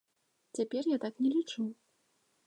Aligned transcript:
Цяпер 0.59 0.87
я 0.91 0.97
так 1.03 1.13
не 1.25 1.29
лічу. 1.35 1.67